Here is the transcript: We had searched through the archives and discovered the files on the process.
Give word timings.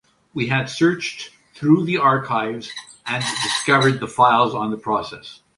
We 0.33 0.47
had 0.47 0.67
searched 0.67 1.29
through 1.53 1.83
the 1.85 1.97
archives 1.99 2.71
and 3.05 3.23
discovered 3.43 3.99
the 3.99 4.07
files 4.07 4.55
on 4.55 4.71
the 4.71 4.77
process. 4.77 5.41